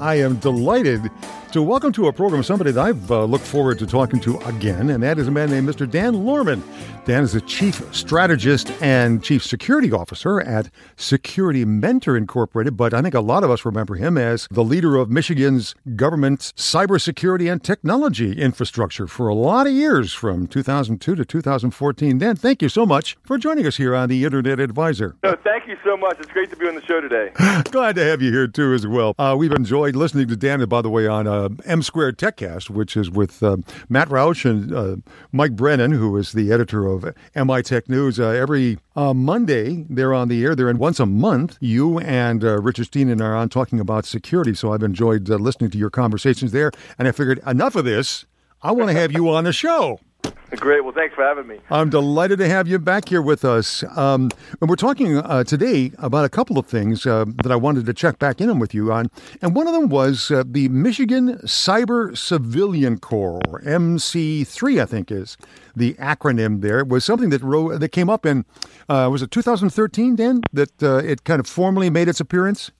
[0.00, 1.10] I am delighted
[1.52, 4.90] to welcome to our program somebody that I've uh, looked forward to talking to again,
[4.90, 5.90] and that is a man named Mr.
[5.90, 6.62] Dan Lohrmann.
[7.06, 13.00] Dan is the Chief Strategist and Chief Security Officer at Security Mentor Incorporated, but I
[13.00, 17.64] think a lot of us remember him as the leader of Michigan's government's cybersecurity and
[17.64, 22.18] technology infrastructure for a lot of years from 2002 to 2014.
[22.18, 25.16] Dan, thank you so much for joining us here on the Internet Advisor.
[25.22, 26.20] No, thank you so much.
[26.20, 27.32] It's great to be on the show today.
[27.70, 29.14] Glad to have you here, too, as well.
[29.18, 32.96] Uh, we've enjoyed listening to Dan, by the way, on uh, M Squared TechCast, which
[32.96, 34.96] is with uh, Matt Roush and uh,
[35.32, 38.18] Mike Brennan, who is the editor of MI Tech News.
[38.18, 40.54] Uh, every uh, Monday, they're on the air.
[40.54, 41.56] They're in once a month.
[41.60, 45.90] You and Richard Stiennon are on talking about security, so I've enjoyed listening to your
[45.90, 46.70] conversations there.
[46.98, 48.26] And I figured, enough of this.
[48.60, 50.00] I want to have you on the show.
[50.56, 50.82] Great.
[50.82, 51.58] Well, thanks for having me.
[51.70, 53.84] I'm delighted to have you back here with us.
[53.96, 57.86] Um, and we're talking uh, today about a couple of things uh, that I wanted
[57.86, 59.10] to check back in with you on.
[59.40, 65.12] And one of them was uh, the Michigan Cyber Civilian Corps, or MC3, I think
[65.12, 65.36] is
[65.76, 66.80] the acronym there.
[66.80, 68.44] It was something that, ro- that came up in,
[68.88, 72.70] uh, was it 2013, Dan, that uh, it kind of formally made its appearance?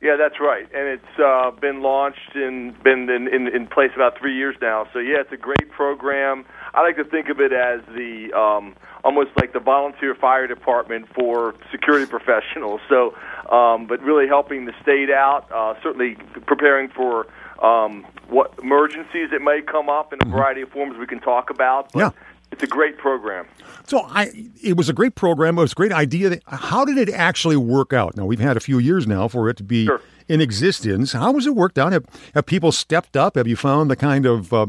[0.00, 4.18] Yeah, that's right, and it's uh, been launched and been in, in, in place about
[4.18, 4.86] three years now.
[4.92, 6.44] So yeah, it's a great program.
[6.74, 11.06] I like to think of it as the um, almost like the volunteer fire department
[11.14, 12.80] for security professionals.
[12.88, 13.14] So,
[13.50, 17.26] um, but really helping the state out, uh, certainly preparing for
[17.62, 20.32] um, what emergencies that may come up in a mm-hmm.
[20.32, 21.92] variety of forms we can talk about.
[21.92, 22.10] But yeah.
[22.54, 23.48] It's a great program.
[23.88, 24.30] So I,
[24.62, 25.58] it was a great program.
[25.58, 26.38] It was a great idea.
[26.46, 28.16] How did it actually work out?
[28.16, 30.00] Now we've had a few years now for it to be sure.
[30.28, 31.10] in existence.
[31.10, 31.90] How was it worked out?
[31.90, 33.34] Have, have people stepped up?
[33.34, 34.66] Have you found the kind of uh,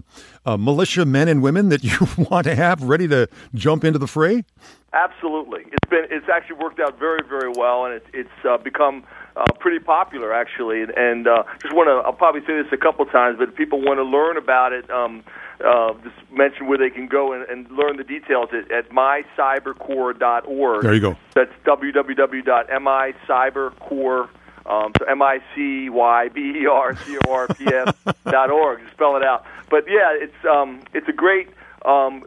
[0.48, 4.08] uh, militia men and women that you want to have ready to jump into the
[4.08, 4.44] fray?
[4.92, 5.62] Absolutely.
[5.72, 6.08] It's been.
[6.10, 9.04] It's actually worked out very, very well, and it's it's uh, become
[9.36, 10.84] uh, pretty popular actually.
[10.96, 13.82] And uh, just want to, I'll probably say this a couple times, but if people
[13.82, 15.24] want to learn about it, um,
[15.64, 20.84] uh, just mention where they can go and, and learn the details at, at mycybercorps.org.
[20.84, 21.16] There you go.
[21.34, 24.30] That's www.mycybercorps.
[24.66, 27.94] Um, so M I C Y B E R C O R P S
[28.24, 28.80] dot org.
[28.94, 29.46] Spell it out.
[29.70, 31.50] But yeah, it's um, it's a great
[31.86, 32.24] um,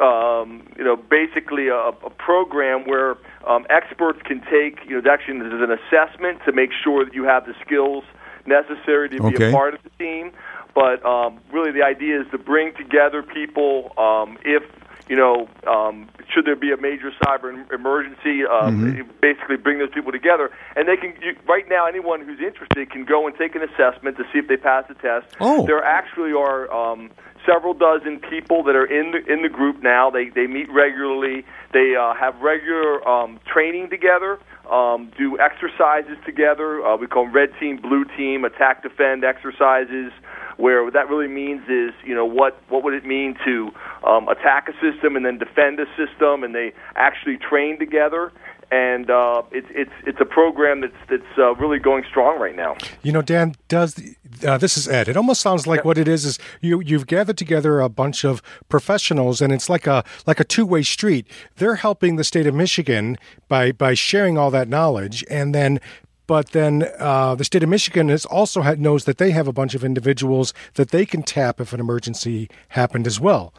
[0.00, 3.16] um, you know basically a, a program where
[3.46, 7.14] um, experts can take you know actually this is an assessment to make sure that
[7.14, 8.04] you have the skills
[8.46, 9.36] necessary to okay.
[9.36, 10.32] be a part of the team.
[10.74, 14.62] But um, really, the idea is to bring together people um, if
[15.08, 19.10] you know, um, should there be a major cyber emergency, um, mm-hmm.
[19.20, 21.14] basically bring those people together, and they can.
[21.20, 24.48] You, right now, anyone who's interested can go and take an assessment to see if
[24.48, 25.26] they pass the test.
[25.40, 25.66] Oh.
[25.66, 27.10] There actually are um,
[27.46, 30.10] several dozen people that are in the in the group now.
[30.10, 31.44] They they meet regularly.
[31.72, 34.38] They uh, have regular um, training together.
[34.70, 36.84] Um, do exercises together.
[36.86, 40.12] Uh, we call them red team, blue team, attack, defend exercises
[40.56, 43.70] where what that really means is, you know, what what would it mean to
[44.06, 48.32] um, attack a system and then defend a system, and they actually train together.
[48.70, 52.76] And uh, it's it's it's a program that's that's uh, really going strong right now.
[53.02, 54.00] You know, Dan does
[54.44, 55.08] uh, this is Ed.
[55.08, 58.42] It almost sounds like what it is is you you've gathered together a bunch of
[58.68, 61.26] professionals, and it's like a like a two way street.
[61.56, 65.80] They're helping the state of Michigan by by sharing all that knowledge, and then
[66.26, 69.52] but then uh, the state of Michigan has also had, knows that they have a
[69.52, 73.52] bunch of individuals that they can tap if an emergency happened as well.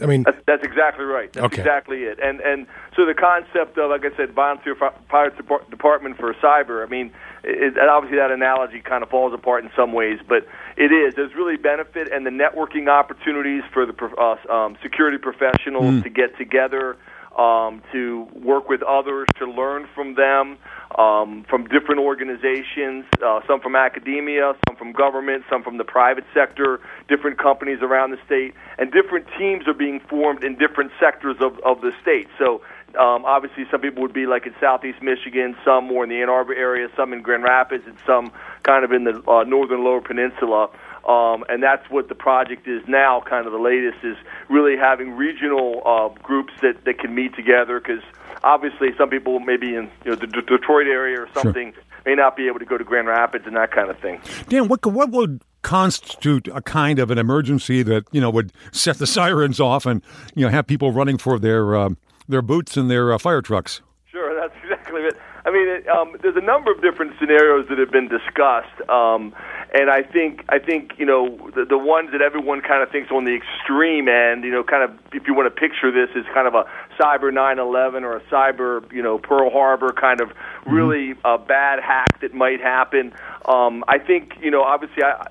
[0.00, 1.32] I mean, that's, that's exactly right.
[1.32, 1.62] That's okay.
[1.62, 2.18] exactly it.
[2.20, 5.30] And and so the concept of, like I said, volunteer fire
[5.70, 6.84] department for cyber.
[6.84, 7.12] I mean,
[7.44, 10.46] it, obviously that analogy kind of falls apart in some ways, but
[10.76, 11.14] it is.
[11.14, 16.02] There's really benefit and the networking opportunities for the uh, um, security professionals mm.
[16.02, 16.96] to get together
[17.36, 20.56] um, to work with others, to learn from them,
[20.96, 26.24] um, from different organizations, uh, some from academia, some from government, some from the private
[26.32, 31.36] sector, different companies around the state, and different teams are being formed in different sectors
[31.40, 32.28] of, of the state.
[32.38, 32.62] So
[32.96, 36.28] um, obviously, some people would be like in Southeast Michigan, some more in the Ann
[36.28, 38.32] Arbor area, some in Grand Rapids, and some
[38.62, 40.70] kind of in the uh, northern Lower Peninsula.
[41.06, 43.20] Um, and that's what the project is now.
[43.20, 44.16] Kind of the latest is
[44.48, 48.02] really having regional uh, groups that, that can meet together because
[48.42, 51.82] obviously some people maybe in you know the D- Detroit area or something sure.
[52.06, 54.20] may not be able to go to Grand Rapids and that kind of thing.
[54.48, 58.98] Dan, what what would constitute a kind of an emergency that you know would set
[58.98, 60.02] the sirens off and
[60.34, 61.90] you know have people running for their uh,
[62.28, 63.80] their boots and their uh, fire trucks?
[64.10, 65.16] Sure, that's exactly it.
[65.46, 68.88] I mean, it, um, there's a number of different scenarios that have been discussed.
[68.88, 69.34] Um,
[69.74, 73.10] and I think I think you know the, the ones that everyone kind of thinks
[73.10, 76.24] on the extreme end, you know, kind of if you want to picture this as
[76.32, 76.64] kind of a
[76.98, 80.30] cyber 9/11 or a cyber you know Pearl Harbor kind of
[80.64, 81.26] really mm-hmm.
[81.26, 83.12] a bad hack that might happen.
[83.46, 85.28] Um, I think you know obviously I,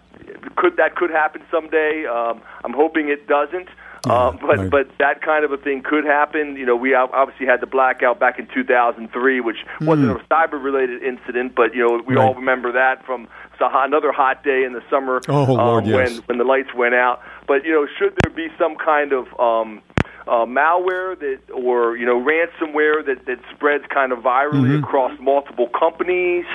[0.55, 2.05] could that could happen someday.
[2.05, 3.69] Um, I'm hoping it doesn't.
[4.05, 4.69] Yeah, um, but right.
[4.69, 6.55] but that kind of a thing could happen.
[6.55, 9.85] You know, we obviously had the blackout back in 2003, which mm.
[9.85, 12.27] wasn't a cyber-related incident, but you know we right.
[12.27, 13.27] all remember that from
[13.59, 15.95] another hot day in the summer oh, Lord, um, yes.
[15.95, 17.21] when when the lights went out.
[17.47, 19.81] But you know, should there be some kind of um,
[20.27, 24.83] uh, malware that or you know ransomware that that spreads kind of virally mm-hmm.
[24.83, 26.45] across multiple companies.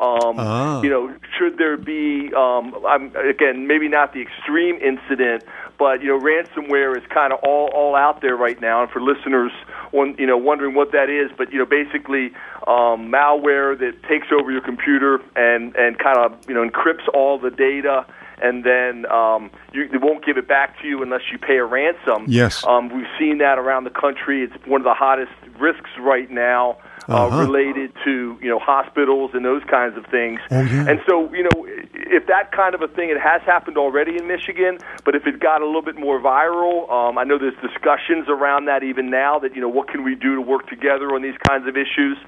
[0.00, 0.82] Um, ah.
[0.82, 5.44] You know, should there be um, I'm, again maybe not the extreme incident,
[5.78, 8.82] but you know ransomware is kind of all all out there right now.
[8.82, 9.52] And for listeners,
[9.90, 12.32] one you know wondering what that is, but you know basically
[12.66, 17.38] um, malware that takes over your computer and and kind of you know encrypts all
[17.38, 18.06] the data
[18.42, 21.64] and then um, you, they won't give it back to you unless you pay a
[21.64, 22.24] ransom.
[22.26, 24.42] Yes, um, we've seen that around the country.
[24.42, 26.78] It's one of the hottest risks right now.
[27.08, 27.38] Uh, uh-huh.
[27.38, 30.38] related to you know hospitals and those kinds of things.
[30.52, 30.88] Oh, yeah.
[30.88, 34.28] And so you know if that kind of a thing it has happened already in
[34.28, 38.28] Michigan, but if it got a little bit more viral, um, I know there's discussions
[38.28, 41.22] around that even now that you know what can we do to work together on
[41.22, 42.18] these kinds of issues.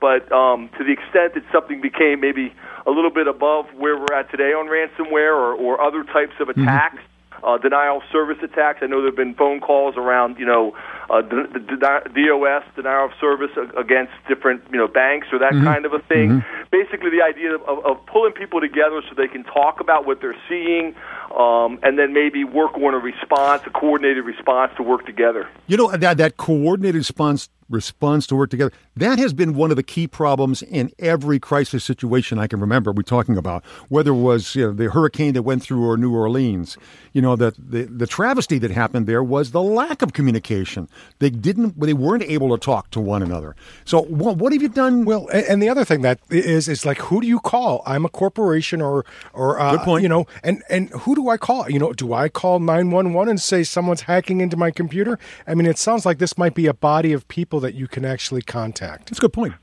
[0.00, 2.52] But um, to the extent that something became maybe
[2.86, 6.48] a little bit above where we're at today on ransomware or, or other types of
[6.48, 6.62] mm-hmm.
[6.62, 6.96] attacks.
[6.96, 7.13] Mm-hmm.
[7.42, 8.78] Uh, denial of service attacks.
[8.80, 10.74] I know there have been phone calls around, you know,
[11.10, 15.64] uh, the, the, DOS, denial of service against different, you know, banks or that mm-hmm.
[15.64, 16.40] kind of a thing.
[16.40, 16.62] Mm-hmm.
[16.70, 20.20] Basically, the idea of, of, of pulling people together so they can talk about what
[20.20, 20.94] they're seeing,
[21.36, 25.48] um, and then maybe work on a response, a coordinated response to work together.
[25.66, 28.72] You know that that coordinated response response to work together.
[28.96, 32.92] That has been one of the key problems in every crisis situation I can remember
[32.92, 36.76] we're talking about, whether it was you know, the hurricane that went through New Orleans.
[37.12, 40.88] You know, the, the, the travesty that happened there was the lack of communication.
[41.18, 43.54] They didn't, they weren't able to talk to one another.
[43.84, 45.04] So what, what have you done?
[45.04, 47.82] Well, and the other thing that is, is like, who do you call?
[47.86, 50.02] I'm a corporation or, or, uh, Good point.
[50.02, 51.70] you know, and, and who do I call?
[51.70, 55.18] You know, do I call 911 and say someone's hacking into my computer?
[55.46, 58.04] I mean, it sounds like this might be a body of people that you can
[58.04, 59.06] actually contact.
[59.06, 59.54] That's a good point.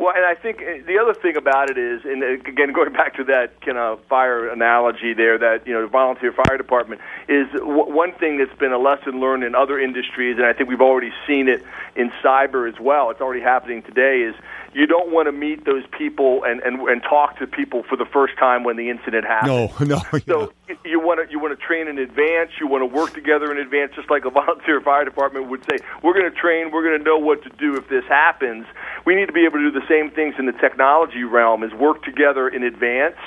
[0.00, 2.90] Well, and I think uh, the other thing about it is, and uh, again, going
[2.94, 7.02] back to that kind of fire analogy there, that you know, the volunteer fire department
[7.28, 10.70] is w- one thing that's been a lesson learned in other industries, and I think
[10.70, 11.62] we've already seen it
[11.96, 13.10] in cyber as well.
[13.10, 14.22] It's already happening today.
[14.22, 14.34] Is
[14.72, 18.04] you don't want to meet those people and, and, and talk to people for the
[18.04, 19.72] first time when the incident happens.
[19.80, 20.02] No, no.
[20.12, 20.20] Yeah.
[20.26, 20.52] So
[20.84, 22.52] you want to you want to train in advance.
[22.60, 25.78] You want to work together in advance, just like a volunteer fire department would say.
[26.02, 26.70] We're going to train.
[26.70, 28.66] We're going to know what to do if this happens.
[29.04, 31.72] We need to be able to do the same things in the technology realm: is
[31.74, 33.18] work together in advance.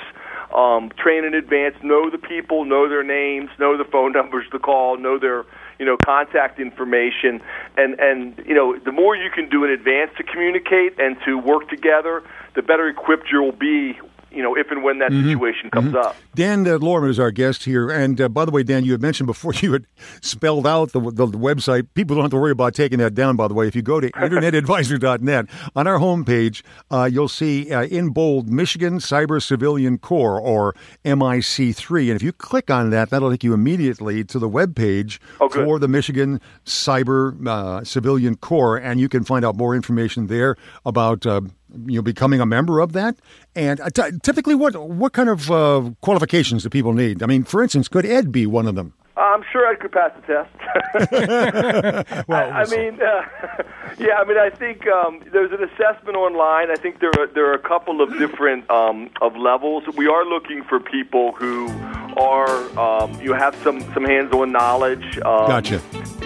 [0.54, 4.60] Um, train in advance, know the people, know their names, know the phone numbers to
[4.60, 5.44] call, know their
[5.78, 7.40] you know, contact information,
[7.76, 11.38] and and you know, the more you can do in advance to communicate and to
[11.38, 12.22] work together,
[12.54, 13.98] the better equipped you'll be
[14.34, 15.28] you know, if and when that mm-hmm.
[15.28, 15.96] situation comes mm-hmm.
[15.96, 16.16] up.
[16.34, 17.90] Dan uh, Lohrmann is our guest here.
[17.90, 19.86] And uh, by the way, Dan, you had mentioned before you had
[20.20, 21.86] spelled out the, the, the, website.
[21.94, 23.68] People don't have to worry about taking that down, by the way.
[23.68, 25.46] If you go to internetadvisor.net,
[25.76, 32.08] on our homepage, uh, you'll see uh, in bold Michigan Cyber Civilian Corps, or MIC3.
[32.08, 35.48] And if you click on that, that'll take you immediately to the web page oh,
[35.48, 38.76] for the Michigan Cyber uh, Civilian Corps.
[38.76, 41.42] And you can find out more information there about uh,
[41.86, 43.16] you know, becoming a member of that?
[43.54, 47.22] And uh, t- typically, what what kind of uh, qualifications do people need?
[47.22, 48.94] I mean, for instance, could Ed be one of them?
[49.16, 50.50] I'm sure I could pass the test.
[52.28, 53.22] well, I, I mean, uh,
[53.98, 56.70] yeah, I mean, I think um, there's an assessment online.
[56.70, 59.84] I think there are, there are a couple of different um, of levels.
[59.96, 61.68] We are looking for people who
[62.16, 65.18] are um, you have some some hands-on knowledge.
[65.18, 65.80] Um, gotcha.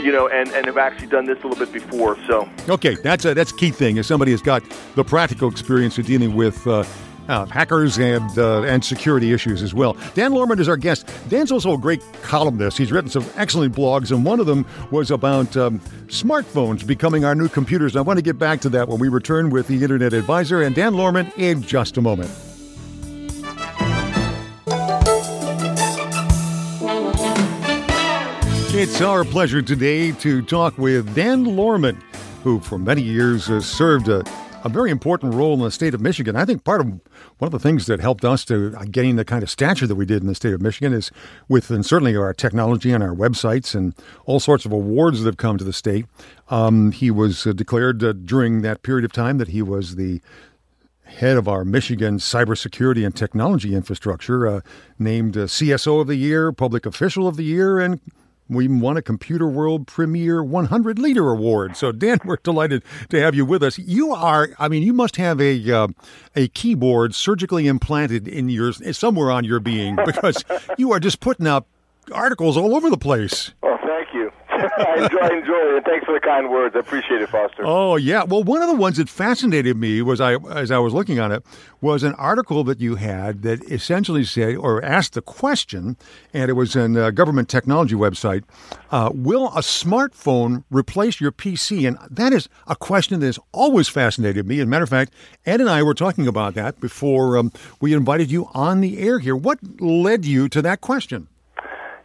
[0.09, 2.17] You know, and, and have actually done this a little bit before.
[2.27, 3.99] So okay, that's a that's a key thing.
[3.99, 4.63] If somebody has got
[4.95, 6.67] the practical experience of dealing with.
[6.67, 6.85] Uh,
[7.29, 9.99] uh, hackers and uh, and security issues as well.
[10.15, 11.13] Dan Lohrmann is our guest.
[11.29, 12.79] Dan's also a great columnist.
[12.79, 17.35] He's written some excellent blogs, and one of them was about um, smartphones becoming our
[17.35, 17.97] new computers.
[17.97, 20.75] I want to get back to that when we return with the Internet Advisor and
[20.75, 22.31] Dan Lohrmann in just a moment.
[28.79, 32.01] It's our pleasure today to talk with Dan Lohrmann,
[32.45, 34.23] who for many years has served a,
[34.63, 36.37] a very important role in the state of Michigan.
[36.37, 37.01] I think part of one
[37.41, 40.23] of the things that helped us to gain the kind of stature that we did
[40.23, 41.11] in the state of Michigan is
[41.49, 45.39] with, and certainly our technology and our websites and all sorts of awards that have
[45.39, 46.07] come to the state.
[46.49, 50.21] Um, he was uh, declared uh, during that period of time that he was the
[51.03, 54.61] head of our Michigan cybersecurity and technology infrastructure, uh,
[55.01, 58.01] named uh, CSO of the year, public official of the year, and
[58.49, 61.77] We won a Computer World Premier 100 Leader Award.
[61.77, 63.79] So, Dan, we're delighted to have you with us.
[63.79, 65.89] You are, I mean, you must have a uh,
[66.35, 70.45] a keyboard surgically implanted in your somewhere on your being because
[70.79, 71.67] you are just putting up
[72.13, 73.53] articles all over the place.
[73.63, 74.31] Oh, thank you.
[74.59, 76.75] I enjoy, enjoy it, thanks for the kind words.
[76.77, 77.63] I appreciate it, Foster.
[77.65, 78.25] Oh yeah.
[78.25, 81.33] Well, one of the ones that fascinated me was I, as I was looking on
[81.33, 81.45] it,
[81.81, 85.97] was an article that you had that essentially said or asked the question,
[86.33, 88.45] and it was in a government technology website:
[88.91, 91.87] uh, Will a smartphone replace your PC?
[91.87, 94.59] And that is a question that has always fascinated me.
[94.59, 95.13] As a matter of fact,
[95.47, 99.19] Ed and I were talking about that before um, we invited you on the air
[99.19, 99.37] here.
[99.37, 101.29] What led you to that question?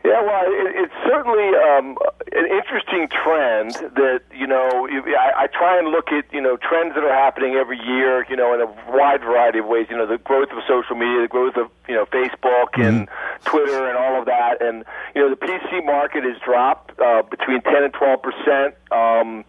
[0.05, 1.97] Yeah, well, it, it's certainly um,
[2.31, 4.87] an interesting trend that you know.
[4.89, 8.35] I, I try and look at you know trends that are happening every year, you
[8.35, 9.87] know, in a wide variety of ways.
[9.89, 13.43] You know, the growth of social media, the growth of you know Facebook and mm-hmm.
[13.45, 14.83] Twitter and all of that, and
[15.15, 19.43] you know the PC market has dropped uh, between ten and twelve percent um,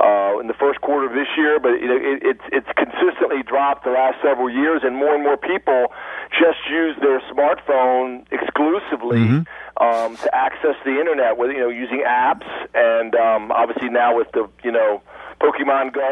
[0.00, 3.42] uh, in the first quarter of this year, but you know, it, it's it's consistently
[3.42, 5.92] dropped the last several years, and more and more people
[6.30, 9.18] just use their smartphone exclusively.
[9.18, 9.42] Mm-hmm.
[9.80, 12.44] Um, to access the internet with you know using apps
[12.74, 15.00] and um, obviously now with the you know
[15.40, 16.10] Pokemon Go.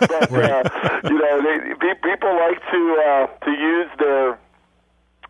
[0.00, 0.66] but right.
[0.66, 4.38] uh, you know, they, people like to uh, to use their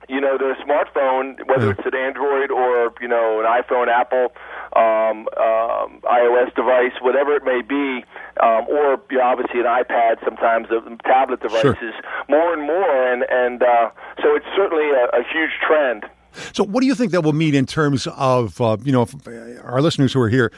[0.08, 4.34] you know their smartphone, whether it's an Android or you know an iPhone, Apple,
[4.76, 8.04] um, um, iOS device, whatever it may be,
[8.42, 12.02] um, or you know, obviously an iPad, sometimes the tablet devices, sure.
[12.28, 13.90] more and more, and and uh,
[14.22, 16.04] so it's certainly a, a huge trend.
[16.52, 19.08] So, what do you think that will mean in terms of uh, you know
[19.62, 20.52] our listeners who are here?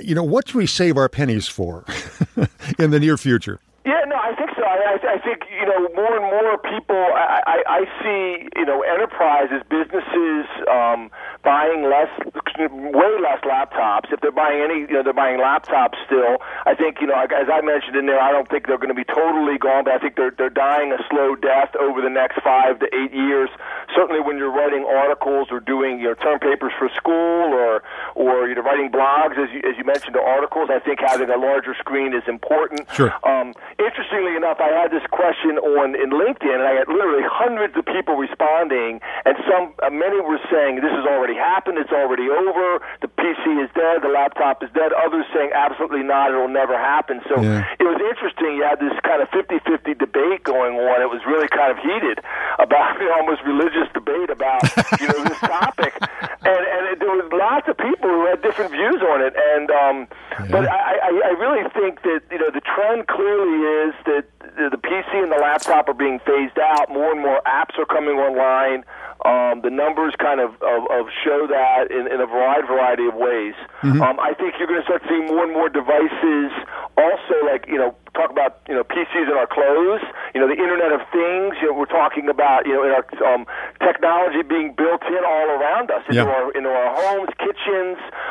[0.00, 1.84] You know, what should we save our pennies for
[2.78, 3.58] in the near future?
[3.84, 4.62] Yeah, no, I think so.
[4.62, 6.96] I, I think you know more and more people.
[6.96, 11.10] I, I, I see you know enterprises, businesses um,
[11.42, 12.12] buying less,
[12.60, 14.12] way less laptops.
[14.12, 16.36] If they're buying any, you know, they're buying laptops still.
[16.66, 18.98] I think you know, as I mentioned in there, I don't think they're going to
[18.98, 22.42] be totally gone, but I think they're they're dying a slow death over the next
[22.44, 23.48] five to eight years.
[23.96, 27.82] Certainly, when you're writing articles or doing your know term papers for school or
[28.14, 30.70] or you know writing blogs, as you as you mentioned, the articles.
[30.70, 32.86] I think having a larger screen is important.
[32.92, 33.14] Sure.
[33.26, 37.76] Um, interestingly enough, I had this question on in LinkedIn, and I had literally hundreds
[37.76, 42.28] of people responding, and some uh, many were saying this has already happened, it's already
[42.30, 44.92] over, the PC is dead, the laptop is dead.
[44.92, 47.20] Others saying absolutely not, it'll never happen.
[47.28, 47.66] So yeah.
[47.78, 48.56] it was interesting.
[48.56, 51.02] You had this kind of 50-50 debate going on.
[51.02, 52.22] It was really kind of heated
[52.58, 54.62] about know, almost religious debate about
[55.00, 55.94] you know this topic,
[56.46, 59.70] and and it, there was lots of people who had different views on it, and
[59.70, 59.96] um,
[60.38, 60.46] yeah.
[60.50, 64.24] but I, I I really think that you know the trend clearly is that
[64.68, 66.90] the PC and the laptop are being phased out.
[66.90, 68.84] More and more apps are coming online.
[69.24, 73.14] Um, the numbers kind of, of, of show that in, in a wide variety of
[73.14, 73.52] ways.
[73.84, 74.00] Mm-hmm.
[74.00, 76.48] Um, I think you're going to start seeing more and more devices
[76.96, 80.00] also, like, you know, talk about, you know, PCs in our clothes,
[80.34, 81.56] you know, the Internet of Things.
[81.60, 83.44] You know, we're talking about, you know, in our um,
[83.84, 86.28] technology being built in all around us, into, yeah.
[86.28, 87.28] our, into our homes,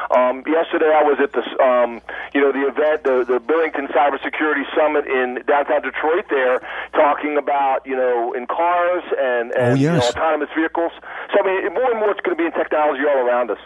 [0.10, 2.01] Um, yesterday I was at the, um,
[2.34, 6.60] you know, the event, the, the Billington Cybersecurity Summit in downtown Detroit there,
[6.93, 9.81] talking about, you know, in cars and, and oh, yes.
[9.81, 10.91] you know, autonomous vehicles vehicles.
[11.34, 13.60] So I mean, more and more it's going to be in technology all around us.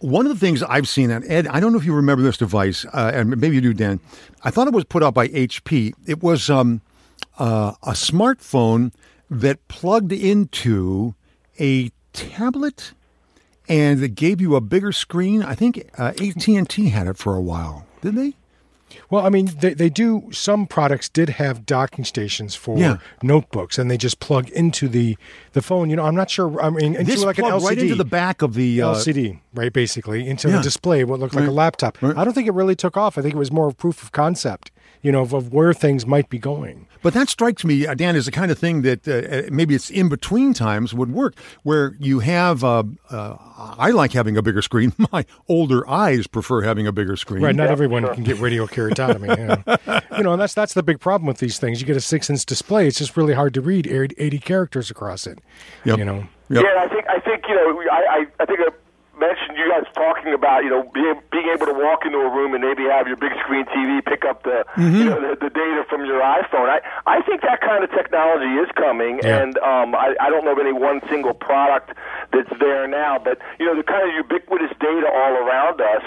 [0.00, 2.38] One of the things I've seen, and Ed, I don't know if you remember this
[2.38, 4.00] device, uh, and maybe you do, Dan.
[4.42, 5.92] I thought it was put out by HP.
[6.06, 6.80] It was um,
[7.38, 8.92] uh, a smartphone
[9.28, 11.14] that plugged into
[11.58, 12.92] a tablet,
[13.70, 15.42] and it gave you a bigger screen.
[15.42, 18.34] I think uh, AT and T had it for a while, didn't they?
[19.08, 20.28] Well, I mean, they, they do.
[20.32, 22.96] Some products did have docking stations for yeah.
[23.22, 25.16] notebooks, and they just plug into the,
[25.52, 25.90] the phone.
[25.90, 26.60] You know, I'm not sure.
[26.60, 29.38] I mean, into this like an LCD, right into the back of the uh, LCD,
[29.54, 29.72] right?
[29.72, 30.56] Basically, into yeah.
[30.56, 31.48] the display, what looked like right.
[31.48, 32.02] a laptop.
[32.02, 32.16] Right.
[32.16, 33.16] I don't think it really took off.
[33.16, 36.28] I think it was more proof of concept you know, of, of, where things might
[36.28, 36.86] be going.
[37.02, 39.74] But that strikes me, uh, Dan, as the kind of thing that uh, uh, maybe
[39.74, 42.62] it's in between times would work, where you have.
[42.62, 43.36] Uh, uh,
[43.78, 44.92] I like having a bigger screen.
[45.12, 47.42] My older eyes prefer having a bigger screen.
[47.42, 47.54] Right.
[47.54, 48.14] Not yeah, everyone sure.
[48.14, 49.38] can get radial keratotomy.
[49.38, 49.46] you,
[49.92, 50.00] know.
[50.18, 51.80] you know, and that's that's the big problem with these things.
[51.80, 55.38] You get a six-inch display; it's just really hard to read eighty characters across it.
[55.84, 55.98] Yep.
[55.98, 56.26] You know.
[56.50, 56.64] Yep.
[56.64, 58.60] Yeah, I think I think you know I I, I think.
[58.60, 58.72] A,
[59.20, 62.56] mentioned you guys talking about you know being being able to walk into a room
[62.56, 64.96] and maybe have your big screen TV pick up the mm-hmm.
[64.96, 66.72] you know the, the data from your iPhone.
[66.72, 69.44] I I think that kind of technology is coming, yeah.
[69.44, 71.92] and um, I I don't know of any one single product
[72.32, 76.06] that's there now, but you know the kind of ubiquitous data all around us.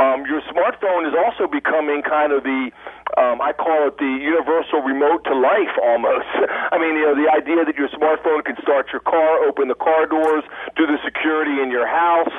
[0.00, 2.72] Um, your smartphone is also becoming kind of the
[3.16, 6.30] um, I call it the universal remote to life almost.
[6.72, 9.78] I mean, you know, the idea that your smartphone can start your car, open the
[9.78, 10.44] car doors,
[10.76, 12.32] do the security in your house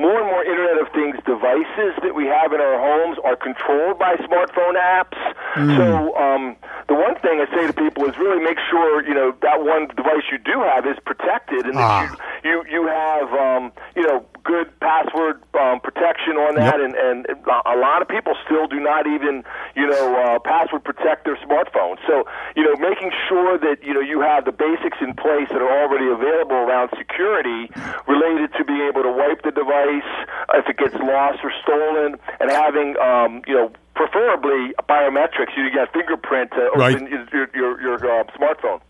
[0.00, 3.98] more and more Internet of Things devices that we have in our homes are controlled
[3.98, 5.20] by smartphone apps.
[5.54, 5.76] Mm.
[5.76, 6.56] So um,
[6.88, 9.88] the one thing I say to people is really make sure you know that one
[9.92, 12.08] device you do have is protected, and ah.
[12.08, 16.90] that you you, you have um, you know good password um, protection on that, yep.
[16.90, 19.44] and, and a lot of people still do not even,
[19.76, 21.96] you know, uh, password protect their smartphone.
[22.06, 22.24] So,
[22.56, 25.74] you know, making sure that you know you have the basics in place that are
[25.82, 27.70] already available around security
[28.08, 30.10] related to being able to wipe the device
[30.54, 35.52] if it gets lost or stolen, and having, um, you know, preferably biometrics.
[35.56, 37.32] You get fingerprint to open right.
[37.32, 38.80] your your, your uh, smartphone.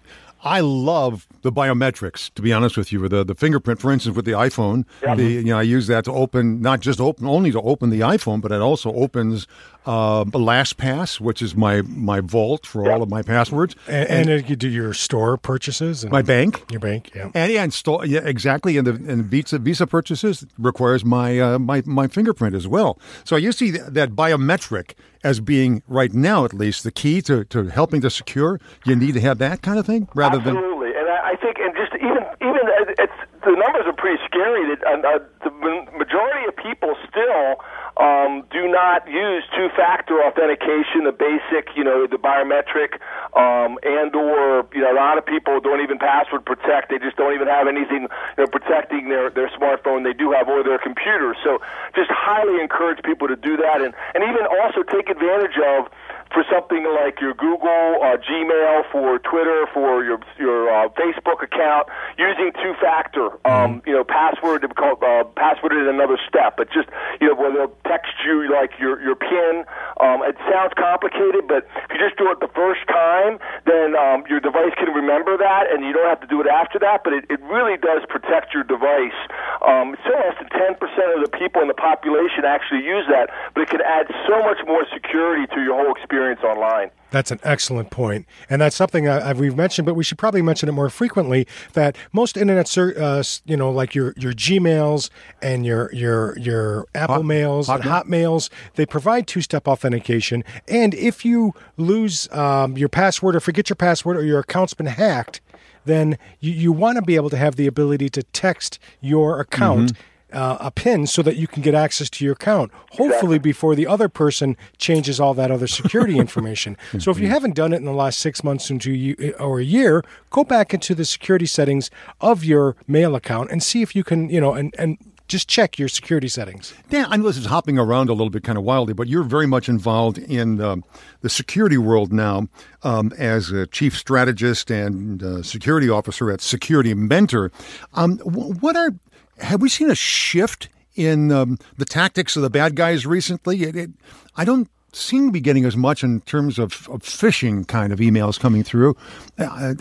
[0.42, 3.06] I love the biometrics, to be honest with you.
[3.09, 5.14] The the fingerprint, for instance, with the iPhone, yeah.
[5.14, 8.00] the, you know, I use that to open not just open only to open the
[8.00, 9.47] iPhone, but it also opens
[9.87, 12.92] uh, LastPass, which is my my vault for yeah.
[12.92, 13.76] all of my passwords.
[13.87, 17.52] And, and, and, you do your store purchases, And my bank, your bank, yeah, and
[17.52, 18.78] yeah, install yeah, exactly.
[18.78, 22.99] And the and Visa Visa purchases requires my uh, my my fingerprint as well.
[23.25, 27.44] So you see that, that biometric as being right now at least the key to,
[27.44, 30.92] to helping to secure you need to have that kind of thing rather than Absolutely.
[30.92, 31.00] than
[31.30, 32.66] I think, and just even even
[32.98, 33.14] it's
[33.46, 34.66] the numbers are pretty scary.
[34.66, 35.50] That uh, the
[35.94, 37.62] majority of people still
[38.02, 42.98] um, do not use two-factor authentication, the basic, you know, the biometric,
[43.34, 46.90] um, and or you know, a lot of people don't even password protect.
[46.90, 50.04] They just don't even have anything, you know, protecting their their smartphone.
[50.04, 51.37] They do have or their computer.
[51.44, 51.60] So,
[51.94, 55.88] just highly encourage people to do that, and and even also take advantage of
[56.32, 61.88] for something like your Google, uh, Gmail, for Twitter, for your your uh, Facebook account,
[62.18, 63.88] using two-factor, um, mm-hmm.
[63.88, 66.56] you know, password, uh, password is another step.
[66.56, 66.88] But just
[67.20, 69.64] you know, where they'll text you like your your PIN.
[69.99, 74.22] Um, it sounds complicated, but if you just do it the first time, then um,
[74.30, 77.02] your device can remember that, and you don't have to do it after that.
[77.02, 79.18] But it, it really does protect your device.
[79.66, 80.76] Um, so less than 10%
[81.16, 84.58] of the people in the population actually use that, but it can add so much
[84.66, 86.90] more security to your whole experience experience online.
[87.10, 90.68] That's an excellent point, and that's something I, we've mentioned, but we should probably mention
[90.68, 91.46] it more frequently.
[91.72, 95.10] That most internet, uh, you know, like your your Gmails
[95.42, 100.44] and your your your Apple Hot, Mails Hot and Hotmails, they provide two step authentication.
[100.68, 104.86] And if you lose um, your password or forget your password or your account's been
[104.86, 105.40] hacked,
[105.84, 109.93] then you, you want to be able to have the ability to text your account.
[109.93, 113.38] Mm-hmm uh, a pin so that you can get access to your account, hopefully exactly.
[113.38, 116.76] before the other person changes all that other security information.
[116.99, 120.04] so if you haven't done it in the last six months into or a year,
[120.30, 121.90] go back into the security settings
[122.21, 124.99] of your mail account and see if you can, you know, and, and
[125.30, 126.75] just check your security settings.
[126.90, 129.23] Dan, I know this is hopping around a little bit kind of wildly, but you're
[129.23, 130.84] very much involved in um,
[131.23, 132.49] the security world now
[132.82, 137.52] um, as a chief strategist and uh, security officer at Security Mentor.
[137.95, 138.90] Um, what are
[139.38, 143.62] have we seen a shift in um, the tactics of the bad guys recently?
[143.62, 143.90] It, it,
[144.36, 148.00] I don't seem to be getting as much in terms of, of phishing kind of
[148.00, 148.97] emails coming through.
[149.38, 149.75] Uh,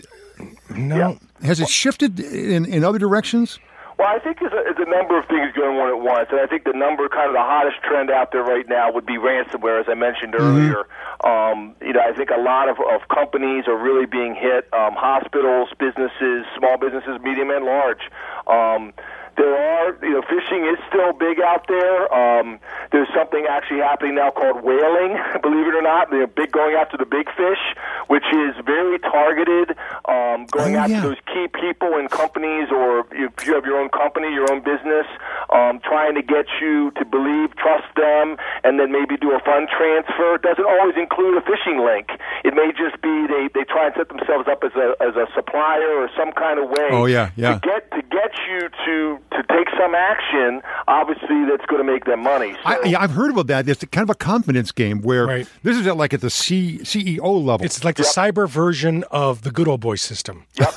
[0.70, 0.96] no.
[0.96, 1.14] Yeah.
[1.42, 3.58] Has it shifted in, in other directions?
[4.00, 6.40] Well, I think there's a, there's a number of things going on at once, and
[6.40, 9.20] I think the number, kind of the hottest trend out there right now, would be
[9.20, 10.40] ransomware, as I mentioned mm-hmm.
[10.40, 10.88] earlier.
[11.20, 14.72] Um, you know, I think a lot of, of companies are really being hit.
[14.72, 18.00] Um, hospitals, businesses, small businesses, medium and large.
[18.48, 18.96] Um,
[19.40, 22.12] there are, you know, phishing is still big out there.
[22.12, 22.60] Um,
[22.92, 26.10] there's something actually happening now called whaling, believe it or not.
[26.10, 27.62] They're big going after the big fish,
[28.08, 29.72] which is very targeted,
[30.04, 31.08] um, going oh, after yeah.
[31.08, 35.08] those key people and companies, or if you have your own company, your own business,
[35.48, 39.72] um, trying to get you to believe, trust them, and then maybe do a fund
[39.72, 40.36] transfer.
[40.36, 42.12] It doesn't always include a phishing link.
[42.44, 45.24] It may just be they, they try and set themselves up as a as a
[45.32, 46.92] supplier or some kind of way.
[46.92, 47.56] Oh yeah, yeah.
[47.56, 52.04] To get to get you to to take some action, obviously that's going to make
[52.04, 52.52] them money.
[52.54, 53.68] So, I, yeah, I've heard about that.
[53.68, 55.48] It's kind of a confidence game where right.
[55.62, 57.64] this is at like at the C, CEO level.
[57.64, 58.34] It's like the yep.
[58.34, 60.44] cyber version of the good old boy system.
[60.58, 60.74] Yep.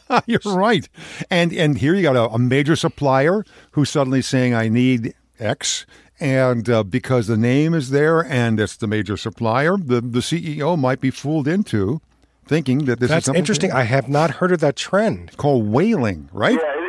[0.26, 0.88] You're right.
[1.30, 5.84] And and here you got a, a, major supplier who's suddenly saying, "I need X."
[6.18, 10.78] And uh, because the name is there and it's the major supplier, the, the CEO
[10.78, 12.00] might be fooled into
[12.46, 13.72] thinking that this That's is interesting.
[13.72, 15.28] I have not heard of that trend.
[15.28, 16.58] It's called whaling, right?
[16.62, 16.81] Yeah,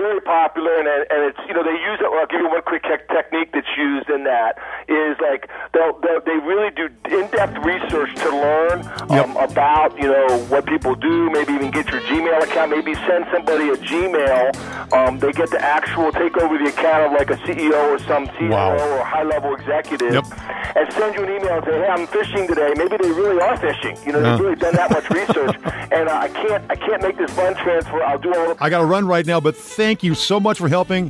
[0.00, 2.08] very popular, and and it's you know they use it.
[2.08, 4.56] I'll give you one quick technique that's used in that
[4.88, 8.80] is like they'll, they'll they really do in-depth research to learn
[9.12, 9.50] um, yep.
[9.50, 11.30] about you know what people do.
[11.30, 12.70] Maybe even get your Gmail account.
[12.70, 14.92] Maybe send somebody a Gmail.
[14.92, 18.26] Um, they get the actual take over the account of like a CEO or some
[18.26, 18.98] CFO wow.
[18.98, 20.24] or high-level executive, yep.
[20.74, 23.56] and send you an email and say, "Hey, I'm fishing today." Maybe they really are
[23.58, 23.96] fishing.
[24.06, 25.56] You know, they've really done that much research,
[25.92, 28.02] and uh, I can't I can't make this fund transfer.
[28.02, 28.54] I'll do all.
[28.54, 29.56] The- I got to run right now, but
[29.90, 31.08] thank you so much for helping